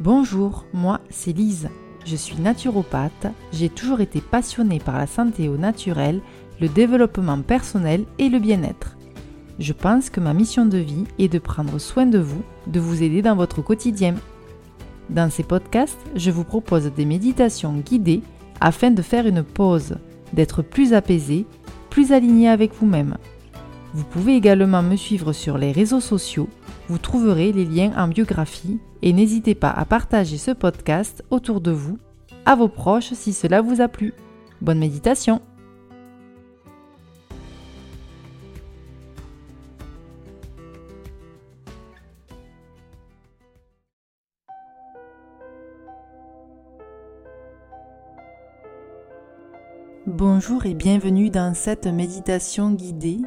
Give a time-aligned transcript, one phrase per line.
[0.00, 1.70] Bonjour, moi c'est Lise.
[2.04, 6.20] Je suis naturopathe, j'ai toujours été passionnée par la santé au naturel,
[6.60, 8.98] le développement personnel et le bien-être.
[9.58, 13.02] Je pense que ma mission de vie est de prendre soin de vous, de vous
[13.02, 14.16] aider dans votre quotidien.
[15.08, 18.20] Dans ces podcasts, je vous propose des méditations guidées
[18.60, 19.96] afin de faire une pause,
[20.34, 21.46] d'être plus apaisé,
[21.88, 23.16] plus aligné avec vous-même.
[23.94, 26.50] Vous pouvez également me suivre sur les réseaux sociaux,
[26.90, 31.70] vous trouverez les liens en biographie et n'hésitez pas à partager ce podcast autour de
[31.70, 31.96] vous,
[32.44, 34.12] à vos proches si cela vous a plu.
[34.60, 35.40] Bonne méditation
[50.04, 53.20] Bonjour et bienvenue dans cette méditation guidée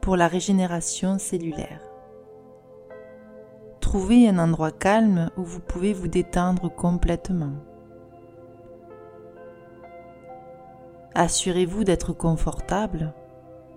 [0.00, 1.93] pour la régénération cellulaire.
[3.94, 7.52] Trouvez un endroit calme où vous pouvez vous détendre complètement.
[11.14, 13.14] Assurez-vous d'être confortable,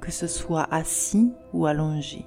[0.01, 2.25] que ce soit assis ou allongé.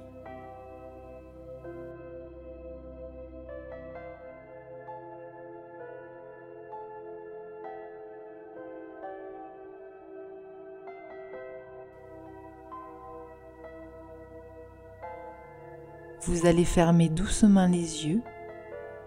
[16.23, 18.21] Vous allez fermer doucement les yeux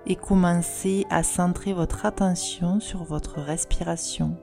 [0.06, 4.36] et commencer à centrer votre attention sur votre respiration.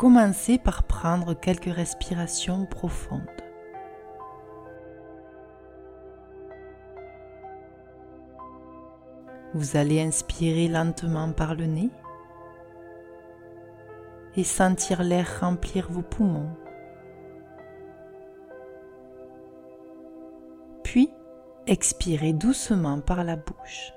[0.00, 3.20] Commencez par prendre quelques respirations profondes.
[9.52, 11.90] Vous allez inspirer lentement par le nez
[14.36, 16.56] et sentir l'air remplir vos poumons.
[20.82, 21.10] Puis,
[21.66, 23.92] expirez doucement par la bouche.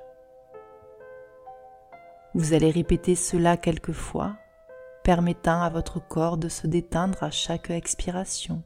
[2.34, 4.36] Vous allez répéter cela quelques fois
[5.04, 8.64] permettant à votre corps de se détendre à chaque expiration.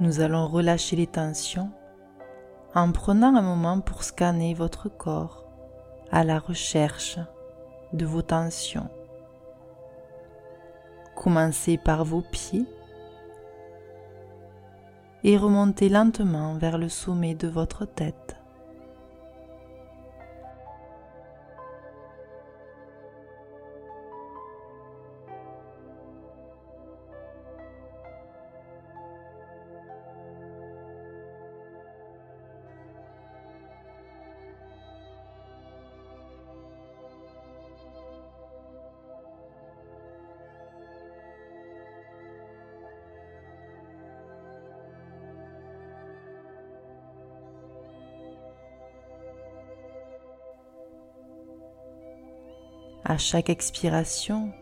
[0.00, 1.70] Nous allons relâcher les tensions
[2.74, 5.44] en prenant un moment pour scanner votre corps
[6.10, 7.18] à la recherche
[7.92, 8.88] de vos tensions.
[11.14, 12.64] Commencez par vos pieds
[15.22, 18.39] et remontez lentement vers le sommet de votre tête.
[53.10, 54.52] À chaque expiration,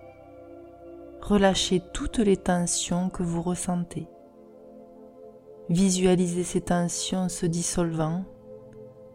[1.21, 4.09] relâchez toutes les tensions que vous ressentez.
[5.69, 8.25] Visualisez ces tensions se dissolvant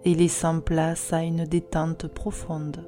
[0.05, 2.87] et laissant place à une détente profonde.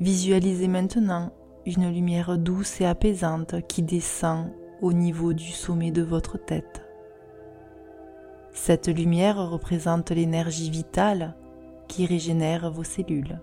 [0.00, 1.30] Visualisez maintenant
[1.66, 4.50] une lumière douce et apaisante qui descend
[4.80, 6.82] au niveau du sommet de votre tête.
[8.52, 11.34] Cette lumière représente l'énergie vitale
[11.86, 13.40] qui régénère vos cellules.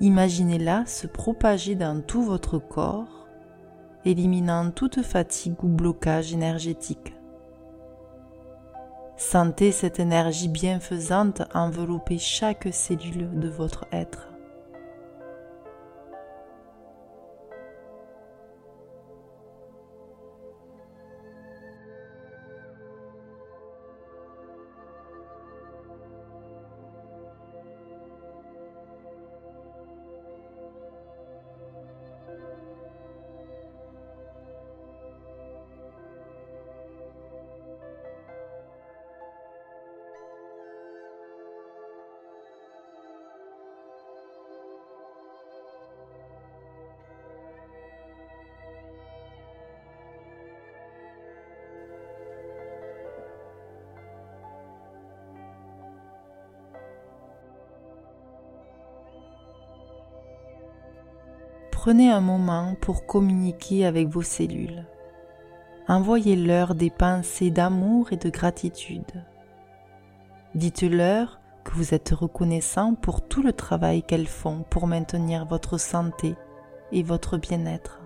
[0.00, 3.26] Imaginez-la se propager dans tout votre corps,
[4.04, 7.13] éliminant toute fatigue ou blocage énergétique.
[9.30, 14.33] Sentez cette énergie bienfaisante envelopper chaque cellule de votre être.
[61.84, 64.86] Prenez un moment pour communiquer avec vos cellules.
[65.86, 69.22] Envoyez-leur des pensées d'amour et de gratitude.
[70.54, 76.36] Dites-leur que vous êtes reconnaissant pour tout le travail qu'elles font pour maintenir votre santé
[76.90, 78.00] et votre bien-être.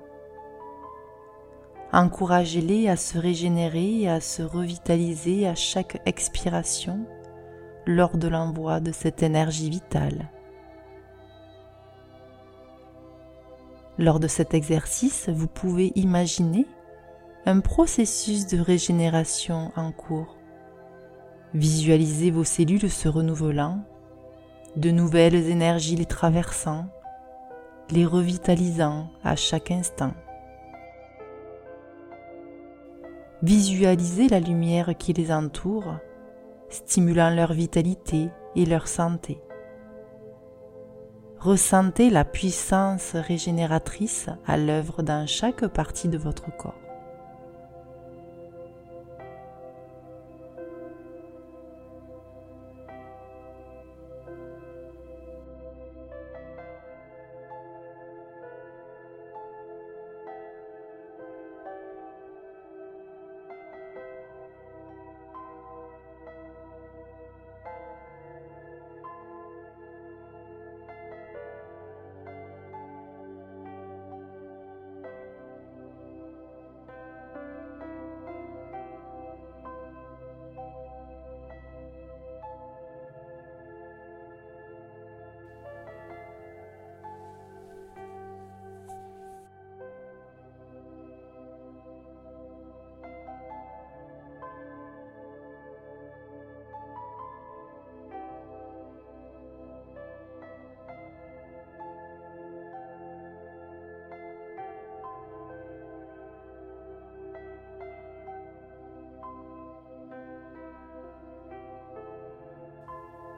[1.92, 7.06] Encouragez-les à se régénérer et à se revitaliser à chaque expiration
[7.86, 10.28] lors de l'envoi de cette énergie vitale.
[13.98, 16.66] Lors de cet exercice, vous pouvez imaginer
[17.46, 20.36] un processus de régénération en cours.
[21.52, 23.80] Visualisez vos cellules se renouvelant,
[24.76, 26.86] de nouvelles énergies les traversant,
[27.90, 30.12] les revitalisant à chaque instant.
[33.42, 35.96] Visualisez la lumière qui les entoure,
[36.68, 39.40] stimulant leur vitalité et leur santé.
[41.40, 46.87] Ressentez la puissance régénératrice à l'œuvre dans chaque partie de votre corps.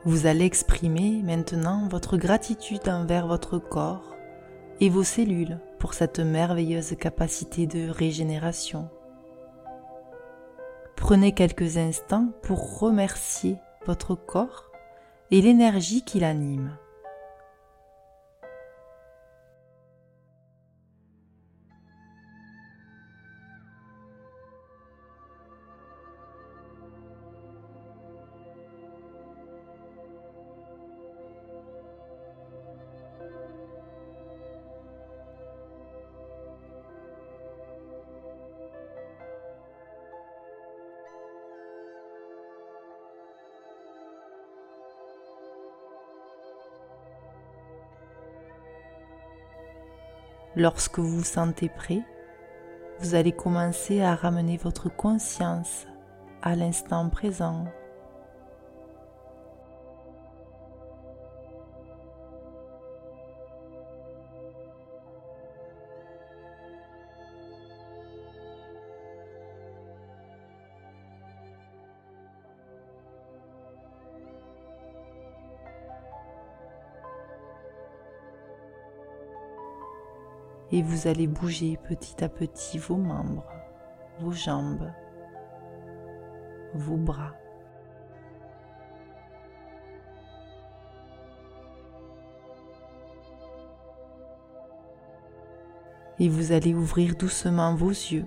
[0.07, 4.17] Vous allez exprimer maintenant votre gratitude envers votre corps
[4.81, 8.89] et vos cellules pour cette merveilleuse capacité de régénération.
[10.97, 14.71] Prenez quelques instants pour remercier votre corps
[15.31, 16.79] et l'énergie qui l'anime.
[50.61, 52.03] Lorsque vous vous sentez prêt,
[52.99, 55.87] vous allez commencer à ramener votre conscience
[56.43, 57.65] à l'instant présent
[80.73, 83.47] et vous allez bouger petit à petit vos membres,
[84.21, 84.91] vos jambes,
[86.75, 87.35] vos bras.
[96.19, 98.27] Et vous allez ouvrir doucement vos yeux.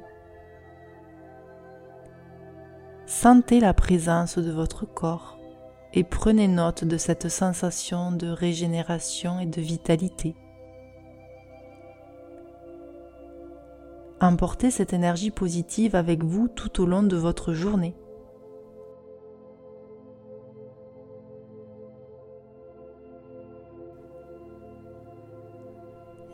[3.05, 5.37] Sentez la présence de votre corps
[5.93, 10.35] et prenez note de cette sensation de régénération et de vitalité.
[14.23, 17.93] Emportez cette énergie positive avec vous tout au long de votre journée.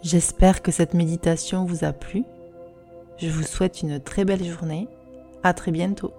[0.03, 2.25] J'espère que cette méditation vous a plu.
[3.17, 4.87] Je vous souhaite une très belle journée.
[5.41, 6.13] À très bientôt.